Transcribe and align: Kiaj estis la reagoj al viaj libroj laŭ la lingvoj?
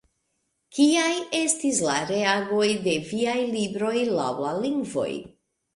Kiaj 0.77 1.11
estis 1.41 1.81
la 1.89 1.99
reagoj 2.13 2.73
al 2.81 3.05
viaj 3.13 3.39
libroj 3.55 3.97
laŭ 4.19 4.31
la 4.45 4.61
lingvoj? 4.67 5.11